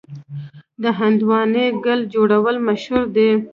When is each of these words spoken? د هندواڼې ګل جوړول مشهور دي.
د 0.81 0.83
هندواڼې 0.99 1.65
ګل 1.85 2.01
جوړول 2.13 2.55
مشهور 2.67 3.03
دي. 3.15 3.29